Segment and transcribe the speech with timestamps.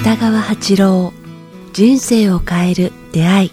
[0.00, 1.12] 北川八郎
[1.74, 3.52] 人生を変える出会い。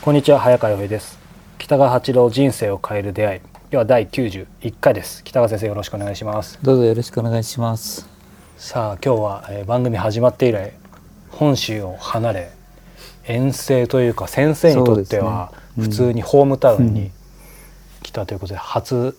[0.00, 1.18] こんにちは早川洋平です。
[1.58, 3.40] 北川八郎人生を変える出会い。
[3.68, 4.46] では第91
[4.80, 5.22] 回です。
[5.24, 6.58] 北川先生よろしくお願いします。
[6.62, 8.08] どうぞよろしくお願いします。
[8.56, 10.72] さあ今日は、えー番組始まって以来
[11.28, 12.52] 本州を離れ
[13.24, 17.12] 遠征というか先生にとってはね普通にホームタウンにうん
[18.02, 19.16] 来たということで初、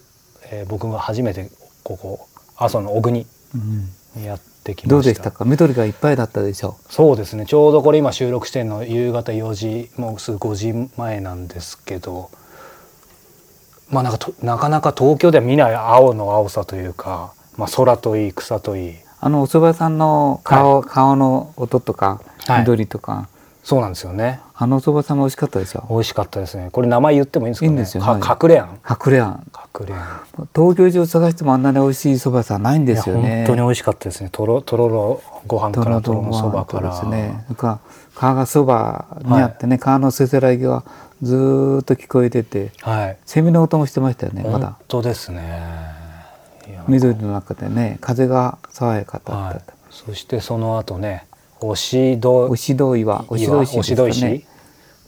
[0.51, 1.49] えー僕が初めて
[1.83, 3.89] ここ阿蘇の小国うん。
[4.15, 4.89] にやってきました。
[4.89, 5.43] どうでしたか？
[5.45, 7.45] 緑がいっぱいだったでしょそうですね。
[7.45, 12.29] ちょうどこれ今収録してるの夕方4時もうすぐ5時前なんですけど
[13.89, 18.95] まあなんかとなかなか東京では見ない青の青さというか、まあ、空といい草といい。
[19.19, 22.59] あのお蕎麦さんの顔,、顔の音とかはい。
[22.61, 23.27] 緑とか、
[23.65, 24.41] そうなんですよね。
[24.53, 26.69] あのお蕎麦さんも美味しかったでしょ美味しかったですね。
[26.71, 27.67] これ名前言ってもいいんですかね？
[27.69, 28.03] いいんですよ。
[28.05, 28.79] 隠れあん。
[28.87, 29.51] 隠れあん。
[29.79, 30.49] 隠れあん。
[30.55, 33.37] 東京中探してもあんなに美味しい蕎麦さんないんですよね。
[33.47, 34.29] 本当に美味しかったですね。
[34.31, 36.91] とろとろろご飯からとろろそばから。
[36.91, 37.43] ですね。
[37.47, 37.79] それから
[38.13, 40.83] 川がそばにあってね、川のせせらぎが
[41.23, 43.17] ずーっと聞こえててはい。
[43.25, 45.59] セミの音もしてましたよねま本だ当ですね。
[46.87, 49.55] 緑の中でね風が爽やかだはい。
[49.55, 51.25] った、そしてその後ね
[51.67, 54.45] 押戸牛戸岩牛戸石ですか押戸ね石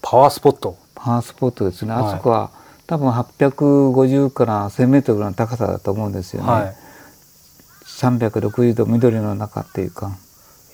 [0.02, 0.78] パワースポット。
[0.96, 2.06] パワースポットですね、はい。
[2.06, 2.52] あそこは
[2.86, 6.76] 多分850から1000メートルの高さだと思うんですよね、はい。
[7.86, 10.12] 360度緑の中っていうか、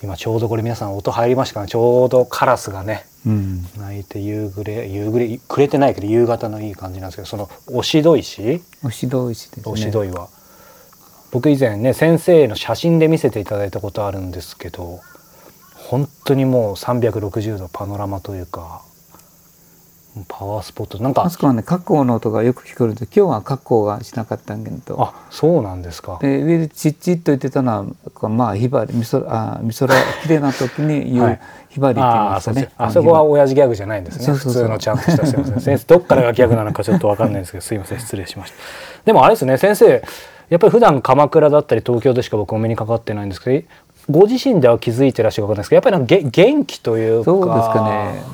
[0.02, 1.68] 今ちょうどこれ皆さん音入りましたかね。
[1.68, 9.72] ちょうどカラスがねうん、鳴いて夕暮れ夕暮れ暮れてないけど夕方のいい感じなんですけどその押戸石牛戸石ですね。
[9.72, 10.28] 押戸岩、
[11.30, 15.00] 僕以前ね先生の写真で見せていただいたことあるんですけど
[15.88, 18.82] 本当にもう360度パノラマというか
[20.28, 21.02] パワースポット。
[21.02, 25.02] なんかあそこはね格好の音がよく聞こえるんで今日は格好がしなかったんだけど。
[25.02, 26.18] あそうなんですか。
[26.22, 31.40] で上でチッチッと言ってたのはまあひばりみそあみそら 綺麗な時に言う、はい。
[31.68, 32.54] ひばりって言いますかね。
[32.54, 32.74] そうです。
[32.78, 34.34] あそこは親父ギャグじゃないんですね。
[34.34, 38.56] 普通のちゃんとしたすいません先生どっからがギャグなのかちょっとわかんないんですけどすいません失礼しました。
[39.04, 40.00] でもあれですね先生
[40.48, 43.66] やっぱり普段鎌倉だったり東京でしか僕お目にかかってないんですけど
[44.10, 47.88] ご自身では気づいてらっしゃるかわかんないですけどやっぱりなんかげ元気というかそうですか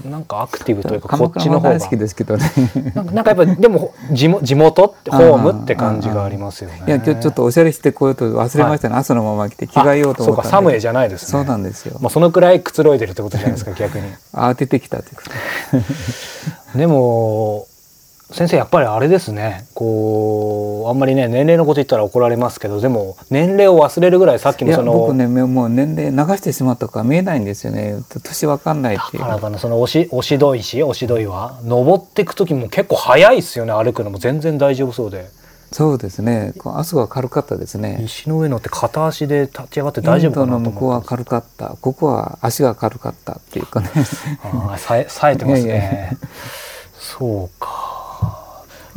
[0.04, 0.10] ね。
[0.10, 1.70] なんかアクティブというかこ鎌っちの方が。
[1.70, 2.50] 大好きですけどね。
[2.94, 6.82] なんかやっぱりでも地元地元ってホームって感じがありますよね。
[6.86, 11.30] いや今日ちょっとおしゃれしてこういうと忘れましたね、朝のまま来て着替えようと思ったそうかサムエじゃないですね。
[11.30, 14.04] そうなんですよ、まあそのくらいくつろいでるってことじゃないですか逆に。
[14.34, 15.22] 慌ててきたというこ
[16.72, 16.78] と。
[16.78, 17.66] でも
[18.32, 19.66] 先生やっぱりあれですね。
[19.74, 27.96] こうあんまりね年齢のこと言ったら怒られますけどでも年齢を忘れるぐらいさっきもその僕ねもう年齢流してしまったから見えないんですよね。
[28.22, 29.22] 年わかんないっていう。
[29.22, 33.72] だからかなその押し押し戸石押し戸岩登っていく時も結構早いですよね。
[33.72, 35.26] 歩くのも全然大丈夫そうで。
[35.72, 36.52] そうですね。
[36.58, 38.00] こうあそこは軽かったですね。
[38.04, 41.76] 石の上乗って片足で立ち上がって大丈夫かなとの向こうは軽かった。
[41.80, 43.90] ここは足が軽かったっていうかね。
[44.44, 46.16] ああさえ冴えてますね。
[46.98, 47.89] そうか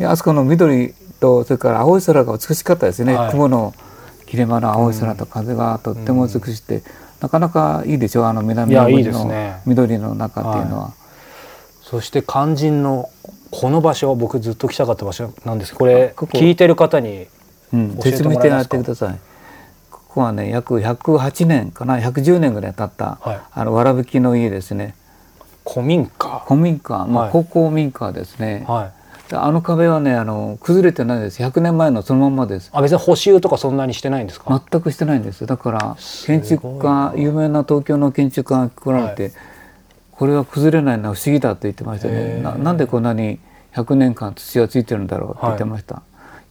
[0.02, 3.32] あそこの緑とそれから青い空が美しかったですね、はい。
[3.32, 3.74] 雲の
[4.26, 6.82] 切れ間の青い空と風がとっても美しくて、
[7.22, 10.94] なかなかいいでしょあの南のいやいい国の緑の中っていうのは。
[11.82, 13.10] そして肝心の
[13.52, 17.28] この場所僕ずっと来たかった場所なんですこれ聞いてる方に
[17.74, 19.20] うん、説明してやってください。
[19.90, 23.42] ここはね約108年かな110年ぐらい経った、はい。
[23.52, 24.96] あのわらぶきの家ですね。
[25.68, 26.44] 古民家。
[26.48, 27.32] 古民家、まあはい。
[27.32, 28.86] 高校民家ですね、はい。
[28.86, 28.94] で
[29.36, 31.42] あの壁はねあの崩れてないです。
[31.42, 32.70] 100年前のそのまんまです。
[32.74, 35.46] あ別に補修とかそんなにしてないんですか、全くしてないんです。
[35.46, 39.34] だから建築家有名な東京の建築家が来られて、はい。
[40.12, 42.42] これは崩れないのは不思議だと言ってましたへねー。
[42.42, 43.40] ななんでこんなに
[43.74, 46.04] 100年間土がついてるんだろうって言ってました、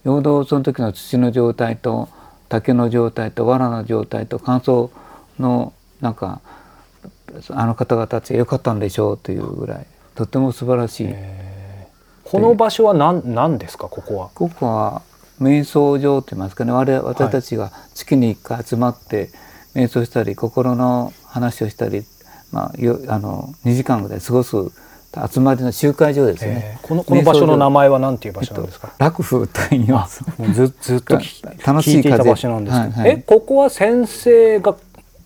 [0.03, 2.09] 陽動その時の土の状態と
[2.49, 4.89] 竹の状態と藁の状態と乾燥
[5.39, 6.41] のなんか
[7.49, 11.15] あの方々たちが良かったんでしょうというぐらいとても素晴らしい、
[12.33, 13.87] この場所は何何ですか？
[13.87, 14.31] ここは。
[14.33, 15.03] ここは
[15.39, 16.71] 瞑想場といいますかね。
[16.71, 19.29] 我々私たちが月に1回集まって
[19.75, 22.03] 瞑想したり心の話をしたり、
[22.51, 24.55] まあ、よあの2時間ぐらい過ごす
[25.31, 26.77] 集まりの集会場ですね。
[26.81, 26.83] え。
[26.83, 30.23] ーこのこの場所の名前は何ていう場所なんですか、楽風と言います。
[30.53, 33.11] ずずっと聞楽しいた風場所なんですけど、はいはい。
[33.11, 34.75] えここは先生が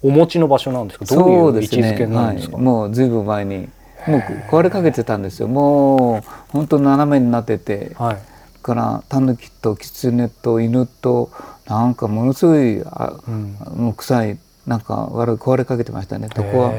[0.03, 1.05] お持ちの場所なんですか？
[1.05, 2.57] どういう位置づけなんですか？
[2.57, 3.69] はい、もうずいぶん前に
[4.07, 5.47] もう壊れかけてたんですよ。
[5.47, 8.17] もう本当斜めになってて、はい。
[8.61, 11.31] からタヌキとキツネと犬と
[11.67, 13.57] なんかものすごいあ、うん。
[13.75, 14.39] もう臭い。
[14.65, 16.27] なんか悪い壊れかけてましたね。
[16.27, 16.73] とこは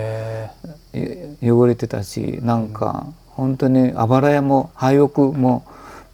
[1.42, 5.64] 汚れてたしなんか本当にあばら屋も廃屋も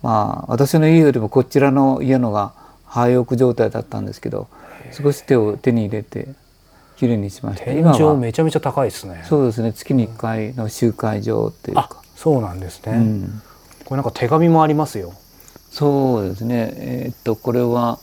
[0.03, 2.53] まあ私の家よりもこちらの家のが
[2.87, 4.49] 廃屋状態だったんですけど
[4.93, 6.29] 少し手を手に入れて
[6.97, 7.65] きれいにしました。
[7.67, 9.25] 天井めちゃめちゃ高いですね。
[9.29, 9.73] そうですね。
[9.73, 13.43] 月に1回の集会場っていうあか、そうなんですね、うん、
[13.85, 15.13] これなんか手紙もありますよ。
[15.71, 16.73] そうですね。
[16.77, 17.99] えーっとこれは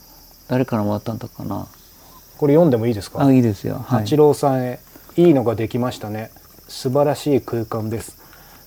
[0.47, 1.67] 誰からもらったんだかな。
[2.37, 3.23] これ読んでもいいですか？
[3.23, 3.75] あいいですよ。
[3.75, 3.99] はい。
[4.01, 4.79] 八郎さんへ
[5.15, 6.31] いいのができましたね。
[6.67, 8.17] 素晴らしい空間です。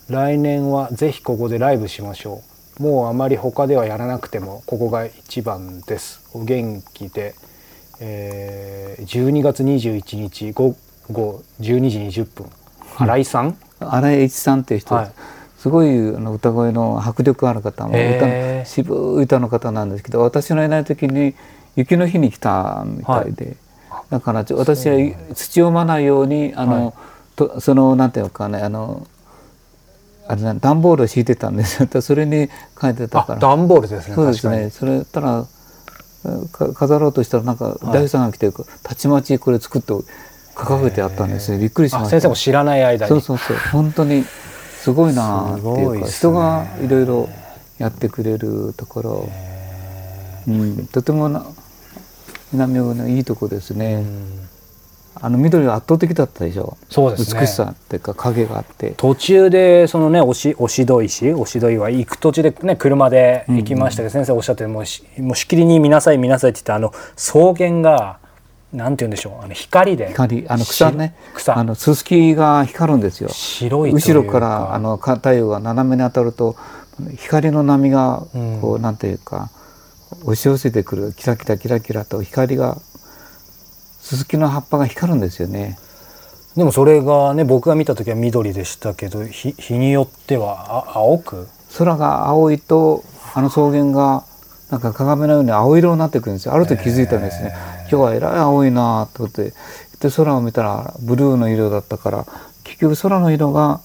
[0.09, 2.43] 来年はぜひここでライブしましょ
[2.79, 2.82] う。
[2.82, 6.23] もうあまり他ではやらなくてもここが一番です。
[6.35, 7.35] お元気で、
[8.00, 10.76] えー、12月21日午
[11.11, 12.50] 後12時20分。
[12.99, 13.56] 新井さん？
[13.81, 15.12] 新井一さんっていう人、はい。
[15.58, 21.35] すごいあの歌声の迫力ある方もへ歌ーの渋い歌の方なんですけど私のいない時に
[21.75, 23.56] 雪の日に来たみたいで、
[24.11, 26.94] だから私は土をまないようにあの、はい。
[27.37, 29.06] とそのなんていうのかねあの
[30.26, 31.88] あれな段ボールを敷いてたんですよ。
[32.00, 32.49] それに
[32.81, 33.37] 書いてたから。
[33.37, 34.70] あ段ボールですねそうですね。
[34.70, 35.49] それたらか
[36.75, 38.50] 飾ろうとしたらなんか大工さんが来て、
[38.82, 39.93] たちまちこれ作って
[40.55, 41.59] 掲げてあったんですよ。
[41.59, 42.06] びっくりしました。
[42.06, 43.09] あ先生も知らない間に。
[43.09, 43.56] そうそうそう。
[43.73, 46.00] 本当にすごいなっていう。
[46.00, 46.11] かね。
[46.11, 47.29] 人がいろいろ
[47.79, 49.29] やってくれるところ、
[50.49, 51.44] うん、とてもな
[52.53, 54.49] 南大のいいとこですね、うん
[55.20, 56.76] あの緑が圧倒的だったでしょ？
[56.90, 57.40] そうですね。
[57.40, 58.94] 美しさっていうか影があって。
[58.96, 68.19] 途中でそのね押し押し戸石押し戸岩行く途中でね車で行きましたけど、先生おっしゃってもうしもうしきりに見なさい見なさいって言ってあの草原が
[68.72, 70.08] なんて言うんでしょうあの光で。
[70.08, 71.14] 光あの草ね。
[71.32, 71.56] し草。
[71.56, 73.28] あのススキが光るんですよ。
[73.31, 76.56] 白い後ろからあのか太陽が斜めに当たると
[77.16, 78.26] 光の波が
[78.61, 79.50] こう、うんなんていうか
[80.22, 82.78] 押し寄せてくるキラキラキラキラと光が
[84.05, 85.79] ススキの葉っぱが光るんですよね。
[86.56, 91.49] でもそれがね僕が見た時は緑でしたけど日日によってはあ青く？
[91.79, 93.03] 空が青いと
[93.35, 94.25] あの草原が
[94.71, 96.55] なんか鏡のように青色になってくるんですよ。
[96.55, 99.55] ある時気づいたんですね、今日はえらい青いなと思って。
[100.01, 102.27] で空を見たらブルーの色だったから
[102.62, 103.81] 結局空の色が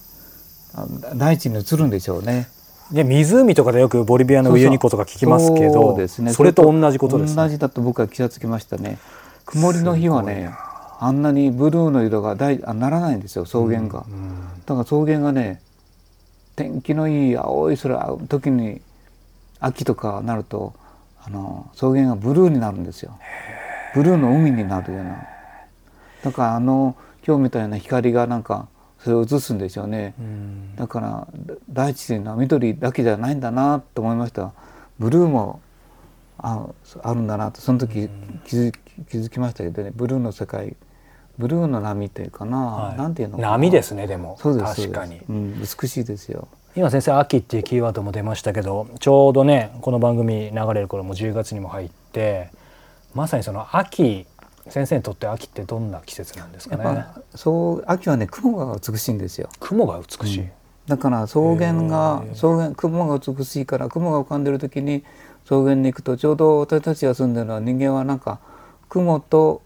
[0.74, 2.48] あ大地に映るんでしょうね。
[2.92, 8.98] で湖とかでよくボリビアのウユニ湖とか聞きますけそうどですね、それと同じことです、ね、同じだと僕は気がつきましたね
[9.44, 10.50] 曇りの日はね
[11.00, 14.04] あんなにブルーの色が大あならないんですよ草原が、
[14.66, 15.62] だから草原がね
[16.56, 17.98] 天気のいい青い空
[18.28, 18.82] 時に
[19.60, 20.74] 秋とかなると
[21.24, 23.18] あの草原がブルーになるんですよ。
[23.94, 25.26] ブルーの海になるような。
[26.22, 26.96] だからあの
[27.26, 30.76] 今日みたいな光がなんかそれを映すんでしょうね、うん。
[30.76, 31.26] だから
[31.70, 34.52] 大地というのは緑だけじゃないんだなと思いました。
[34.98, 35.60] ブルーも
[36.42, 36.68] あ
[37.02, 37.60] あるんだなと。
[37.60, 38.08] その時
[38.44, 38.72] 気づ
[39.08, 39.64] 気づきました。
[39.64, 40.76] けどねブルーの世界。
[41.38, 42.98] ブルーの波っていうかな、はい。
[42.98, 44.36] なんていうの波ですねでも。
[44.40, 45.18] そうです確かに。
[45.18, 46.48] そうん、美しいですよ。
[46.76, 52.50] 今先生秋っていうキーワードも出ましたけどちょうどねこの番組流れる頃も10月にも入って
[53.12, 54.24] まさにその秋
[54.68, 59.48] 先生にとって秋ってどんな季節なんですかやっねぱそう秋はね雲が美しいんですよ。
[59.58, 60.48] 雲が美しい、
[60.86, 65.02] だから草原が草原雲が美しいから雲が浮かんでる時に
[65.44, 68.40] 草原に行くとちょうど私たちが住んでるのは人間はなんか
[68.88, 69.62] 雲と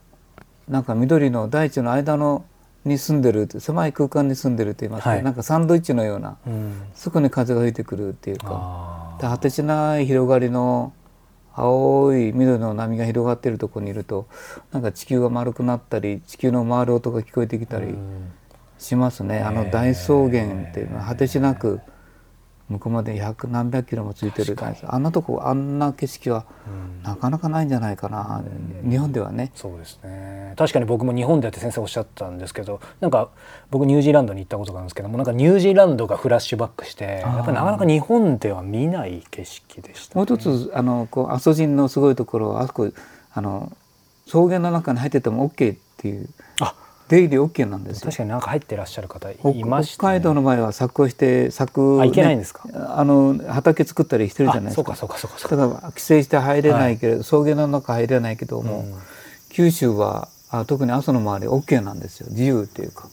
[0.68, 2.44] なんか緑の大地の間の
[2.84, 5.22] に住んでるって狭い空間に住んでるって言いますか、はい。
[5.22, 6.82] なんかサンドイッチのようなうん。
[6.94, 9.16] そこに風が吹いてくるっていうか。
[9.20, 10.92] 果てしない広がりの
[11.54, 14.26] 青い緑の波が広がってるところにいると
[14.72, 18.32] なんか地球が丸くなったり地球の回る音が聞こえてきたりーうん。
[18.76, 21.80] しますね、あの大草原っていうのは果てしなく
[22.68, 24.56] 向こうまで百何百キロもついてる
[24.86, 27.02] あんなとこあんな景色はうん。
[27.02, 28.42] なかなかないんじゃないかな、
[28.88, 29.52] 日本ではね。
[29.54, 30.54] そうですね。
[30.56, 33.28] 確かに僕も日本でやって先生おっしゃったんですけどなんか
[33.70, 42.90] 僕ニュージーランドに行ったことがあるんですけどもなんかニュージーランドがフラッシュバックしてやっぱりなかなか日本では見ない景色でした、ね、もう一つあのこう阿蘇人のすごいところはあそこ
[43.32, 43.72] あの
[44.26, 46.28] 草原の中に入ってても OK っていう。
[46.60, 46.74] あ
[47.08, 48.06] 出入り OK なんですよ。
[48.06, 52.64] 確かになんか入ってらっしゃる方い北ました、北海道の場合は作をして作、あいけないんですか？
[52.98, 54.92] あの畑作ったりしてるじゃないですか。
[54.92, 55.74] あそうかそうかそうかだか。
[55.74, 58.94] ら規制して入れないけれど、草原の中入れないけども、うん。
[59.50, 62.28] 九州はあ特に阿蘇の周り OK なんですよ。
[62.30, 63.08] 自由っていうか。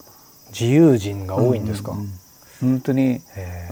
[0.52, 2.12] 自由人が多いんですか、うんうん
[2.62, 3.20] 本当に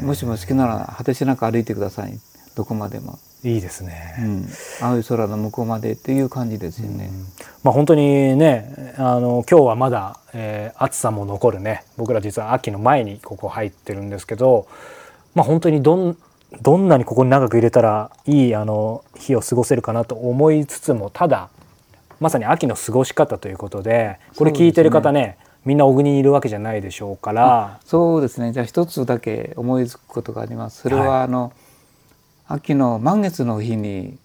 [0.03, 2.19] もしも好きなら果てしなく歩いてください。
[2.57, 4.49] どこまでも、いいですね、うん、
[4.81, 7.11] 青い空の向こうまでっていう感じですよね。
[7.63, 11.85] まあ本当にねあの今日はまだ、えー暑さも残るね。
[11.97, 14.67] 僕ら実は秋の前にここ入ってるんですけど
[15.35, 16.17] まあ本当にどん
[16.63, 21.49] どんなにここに長く入れたらいいあの日を過ごせるかなと思いつつもただ
[22.19, 27.81] まさに秋の過ごし方ということでこれ聞いてる方ねみんな小国にいるわけじゃないでしょうから。
[27.85, 28.53] そうですね。
[28.53, 30.83] じゃあ一つだけ思いつくことがあります。
[30.83, 31.23] それは、はい。
[31.25, 31.53] あの
[32.51, 34.19] 秋の満月の日に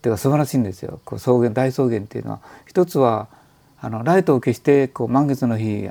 [0.00, 1.00] では素晴らしいんですよ。
[1.04, 2.40] こう草原大草原っていうのは。
[2.66, 3.28] 一つは
[3.78, 5.88] あのライトを消してこう満月の日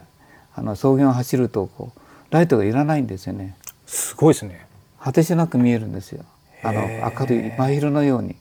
[0.55, 1.99] あの草原を走るとこう
[2.31, 3.55] ライトがいらないんですよね。
[3.85, 4.65] すごいですね。
[4.99, 6.25] 果てしなく見えるんですよ。
[6.63, 8.35] あの明るい真昼のように。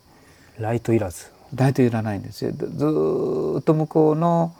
[0.57, 1.27] ライトいらず。
[1.53, 2.51] ライトいらないんですよ。
[2.53, 2.65] ず
[3.59, 4.53] っと向こうの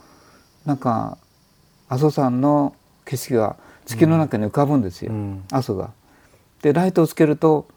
[0.66, 1.18] なんか
[1.90, 2.76] 阿蘇山の
[3.06, 5.44] 景色が月の中に浮かぶんですよ、うん。
[5.52, 5.90] 阿蘇が。
[6.62, 7.68] でライトをつけると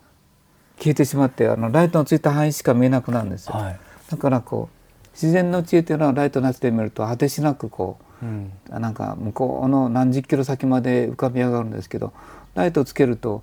[0.79, 3.55] 消えてしまってあのライトのついた範囲しか見えなくなるんですよ。
[3.55, 3.79] はい、
[4.11, 12.13] だからこう自然の知恵というのはライトなしで見ると果てしなくこうん、うなんか向こうの何十キロ先まで浮かび上がるんですけど
[12.55, 13.43] ライトをつけると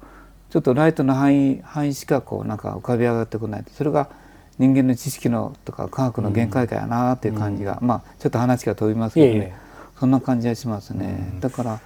[0.49, 4.09] ちょっとライトの範囲範囲しかこうなんか浮かび上がってこないそれが
[4.57, 9.33] 人間の知識のとか科学の限界かやなっていう感じが、まあちょっと話が飛びますけどね。
[9.33, 9.53] いえいえ。
[9.99, 11.37] そんな感じがしますね。
[11.39, 11.79] だから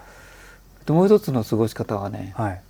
[0.93, 2.61] もう一つの過ごし方はねはい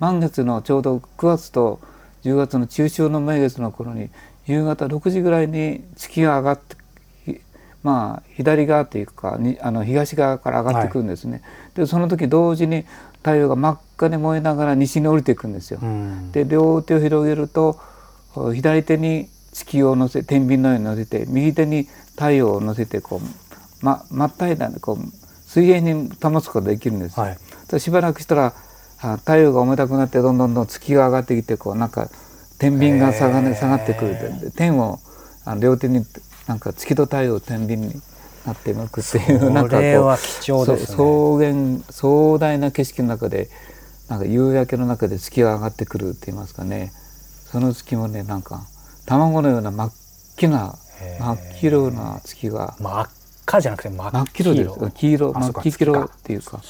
[0.00, 1.80] 満月のちょうど9月と
[2.24, 4.10] 10月の中秋の名月の頃に
[4.46, 6.76] 夕方6時ぐらいに月が上がって
[7.24, 7.40] ひ
[7.82, 11.42] まあ左側というかにあの東側から上がってくるんですね。
[11.74, 12.84] でその時同時に
[13.18, 15.78] 太陽が真っ赤に燃えながら西に降りていくんですよ。
[15.82, 17.78] うんで両手を広げると
[18.34, 24.98] お左手に月を乗せ天秤のように乗せて右手に太陽を乗せてこう、ま、真っ平らにこう
[25.46, 27.24] 水平に保つことができるんですよ。
[27.24, 27.38] はい
[27.70, 28.52] でしばらくしたらあ
[29.00, 32.10] 太陽が重たくなってどんどんどん月が上がってきてこうなんか
[32.58, 34.40] 天秤が下が,、ね、下がってくる。
[34.40, 35.00] で天を
[35.44, 36.04] あの両手に
[36.46, 37.94] なんか月と太陽を天秤に
[38.44, 40.94] なって向くっていうなんかこれはこ貴重ですね。
[40.94, 41.02] 草
[41.38, 43.48] 原壮大な景色の中で
[44.08, 46.92] なんか夕焼けの中で月が上がってくるって言いますかね。
[47.50, 48.66] その月もねなんか
[49.06, 49.92] 卵のような真っ
[50.36, 50.74] 黄な
[51.18, 52.76] 真っ黄色な月が。
[52.78, 53.08] 真っ
[53.46, 54.54] 赤じゃなくて真っ黄色。
[54.54, 56.60] です黄色真っ黄色っていうか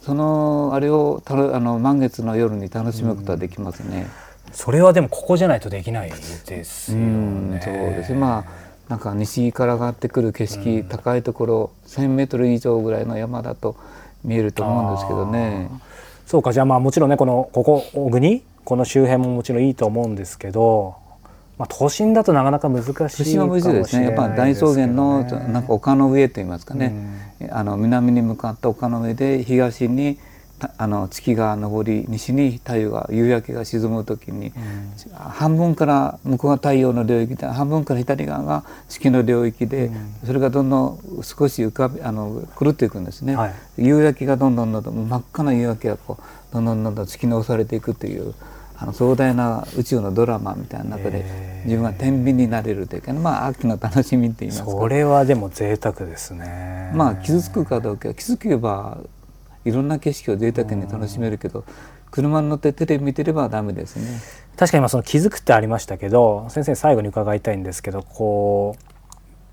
[0.00, 4.06] そのあれをたのあの満月の夜に楽しむことができますね。
[4.52, 8.44] それはでもここじゃないとできないですうよんねそうですねまあ
[8.88, 13.76] なんか西から上がってくる景色、高いところ1,000メートル以上ぐらいの山だと
[14.24, 15.70] 見えると思うんですけどね。
[16.26, 20.96] そうかじゃあまあもちろんねこのここ小国この周辺ももちろんいいと思うんですけど、
[21.60, 24.06] まあ、都心だとなかなか難しいかもしれ寿司は無事ですね。
[24.06, 26.94] やっぱ大草原のなんか丘の上といいますかね、
[27.50, 30.18] あの南に向かった丘の上で東に
[30.58, 34.54] たあの月が昇り西に太陽が夕焼けが沈む時に、
[35.12, 39.90] 半分から向こうが太陽の領域で半分から左側が月の領域で、
[40.24, 43.54] それがどんどん少し浮かびあの狂っていくんですね、はい。
[43.76, 48.34] 夕焼けがどんどんどんどん真っ赤な夕焼けがこうどんどんどんどん月に押されていくという
[48.82, 51.22] あの壮大な宇宙のドラマみたいな中で
[51.66, 54.70] 自分が天秤になれるというか、ね、まあ秋の楽しみって言いますか。
[54.70, 56.90] それはでも贅沢ですね。
[56.94, 58.98] まあ傷つくかどうか気づけば
[59.66, 61.64] いろんな景色を贅沢に楽しめるけど
[62.10, 64.18] 車に乗ってテレビ見てればダメですね。
[64.56, 68.89] 確かにまあその気づくってありましたけど先生に最後に伺いたいんですけどこう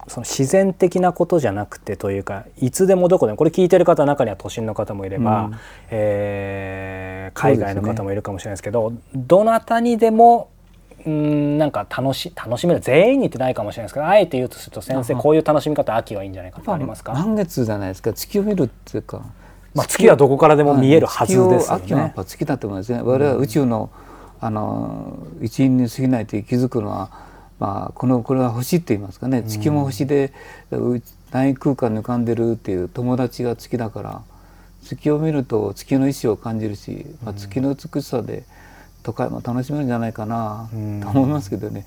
[0.07, 5.55] その自然的なことじゃなくてというかいつでもどこでもこれ聞いてる方の中には都心の方もいれば、うん。
[5.89, 10.49] えー海外の方もいるかもしれないですけどどなたにでも
[11.05, 18.13] うんなんか楽し楽しめる全員にってないかもしれないですけどあえて言うとすると先生こういう楽しみ方秋はいいんじゃないかってありますか、満月じゃないですか？
[18.13, 19.21] 月を見るっていうか、
[19.73, 22.13] まあ、月はどこからでも見えるはずですよ月を秋はやっね。
[22.15, 23.01] ぱ月だと思いますね。
[23.01, 23.89] 我々は宇宙の
[24.39, 27.09] あの一員に過ぎないと気づくのは、
[27.59, 29.43] まあ、このこれは星って言いますかね。
[29.43, 30.31] 地球も星で、
[30.71, 34.21] う大空間に浮かんでるっていう友達が月だから
[34.83, 38.43] 月を見ると月の意志を感じるし、まあ、月の美しさで
[39.03, 41.01] 都会も楽しめるんじゃないかなうん。
[41.01, 41.85] と思いますけどね、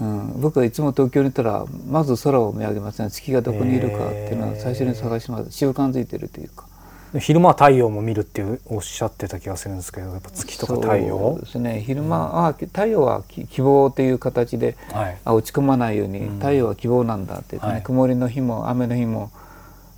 [0.00, 0.40] うん。
[0.40, 6.69] 僕はいつも東京にいたらまず空を見上げますね月がどこにいるかっていうのは最初に探します習慣づいてるというか。
[7.18, 11.18] 昼間は太陽も見るっていうおっしゃってた気がするんですけどやっぱ月とか太陽？
[11.18, 11.82] そうですね。
[11.84, 15.18] 昼間は太陽はき希望という形ではい。
[15.24, 16.38] あ落ち込まないように、うん。
[16.38, 17.82] 太陽は希望なんだっていうかね、はい。
[17.82, 19.32] 曇りの日も雨の日も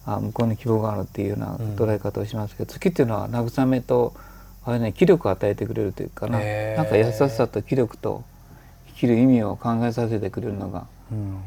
[0.07, 4.14] あ向こうに希望があるっていうような捉え方をしますけど、月っていうのは慰めと
[4.64, 6.38] あれ、ね、気力を与えてくれるというかな。
[6.38, 8.25] なんか優しさと気力と
[8.88, 11.42] 生きる意味を考えさせてくれるのがうん。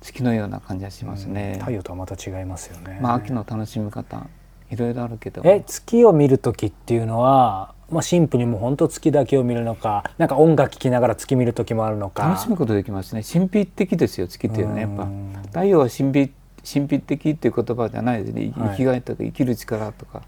[0.00, 1.58] 月のような感じがしますね。
[1.60, 2.98] 太陽とはまた違いますよね。
[3.00, 4.26] まあ秋の楽しみ方
[4.72, 5.42] いろいろあるけど。
[5.44, 12.26] え月を見る時っていうのは、まあ、シンプルにもう本当月だけを見るのかなんか音楽聴きながら月見る時もあるのか。
[12.26, 13.22] 楽しむことできますね。
[13.22, 15.02] 神秘的ですよ月っていうのはやっぱ。
[15.04, 16.32] うん太陽は神秘
[16.64, 18.70] 神秘的っていう言葉じゃないですね、はい。
[18.70, 20.22] 生きがいとか生きる力とか、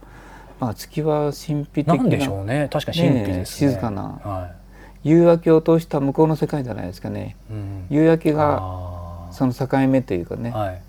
[0.60, 1.96] まあ、月は神秘的な。
[1.96, 2.68] なんでしょうね。
[2.70, 3.68] 確かに神秘ですね。
[3.68, 4.02] ね静かな。
[4.02, 4.50] は
[5.02, 7.36] 夕焼けを通した向こうの世界じゃないですかね。
[7.50, 7.86] いうん。
[7.88, 10.82] 夕焼けがあその境目というかね、ーはい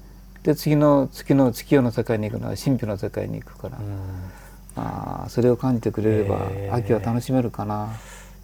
[0.45, 3.85] で次の月の月夜の世界に行くのは神秘の世界に行くから、うん。
[4.75, 7.93] まあそれを感じてくれれば秋は楽しめるかな、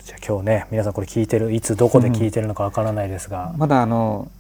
[0.04, 4.32] じゃあ今日ね皆さんこれ聞いてるいつどこで聞いてるのかわからないですが、まだあの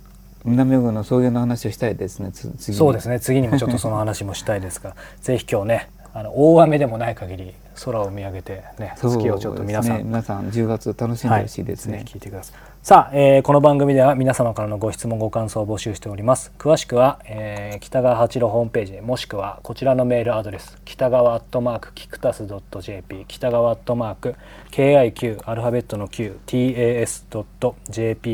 [0.44, 2.77] 南小郡の草原の話をしたいですねつ次に。
[2.77, 3.20] そうですね。
[3.20, 4.96] 次にもちょっとその話もしたいですが。
[5.22, 7.53] ぜひ今日ねあの大雨でもない限り
[7.84, 12.56] 空を見上げてね月をちょっと皆さん、ね皆さん10月楽しんでほしいですね、ぜひ聞いてください。
[12.84, 16.52] さあ、えーこの番組では皆様からのご質問ご感想を募集しております。
[16.58, 22.48] 詳しくは、えー北川八郎ホームページもしくはこちらのメールアドレス北川アットマークキクタス
[22.82, 24.36] .jp 北川アットマーク
[24.72, 27.58] KIQ アルファベットの QTAS.jp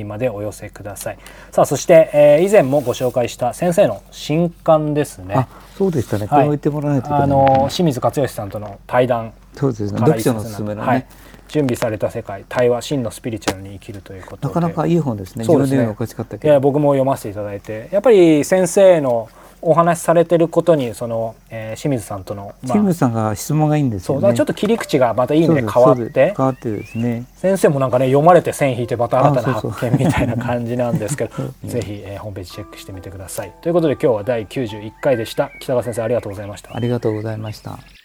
[0.06, 1.18] までお寄せください。
[1.52, 5.36] さあそして、えー以前もご紹介した先生の新刊ですね。
[5.36, 6.28] あそうでしたね。
[6.28, 10.00] これを言ってもらわないといけない、あの清水克義さんとの対談そうですね。
[10.00, 11.06] 読書のすすめのね、はい、
[11.48, 14.48] 準備された世界対話真のスピリチュアルに生きるということで。
[14.48, 15.46] なかなかいい本ですね。
[15.46, 15.78] そうですね。
[15.78, 19.30] いやど僕も読ませていただいてやっぱり先生の
[19.62, 24.34] お話しされてることにその、えー清水さんとの、ま清水さんが質問がいいんですよね。
[24.34, 26.34] ちょっと切り口がまたいい意味で変わって。
[26.38, 27.26] 変わってですね。
[27.36, 31.32] 先生もなんかね読まれて線引いてまた新たな発見みたいな感じなんですけど
[31.66, 33.52] ぜひ、えーホームページチェックしてみてください。
[33.62, 35.50] ということで今日は第91回でした。
[35.60, 36.76] 北川先生ありがとうございました。
[36.76, 36.80] あ。
[36.80, 37.97] りがとうございました